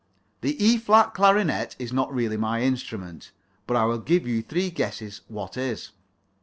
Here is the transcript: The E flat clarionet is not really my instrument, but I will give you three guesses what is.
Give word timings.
The 0.41 0.55
E 0.57 0.77
flat 0.79 1.13
clarionet 1.13 1.75
is 1.77 1.93
not 1.93 2.11
really 2.11 2.35
my 2.35 2.63
instrument, 2.63 3.31
but 3.67 3.77
I 3.77 3.85
will 3.85 3.99
give 3.99 4.25
you 4.27 4.41
three 4.41 4.71
guesses 4.71 5.21
what 5.27 5.57
is. 5.57 5.91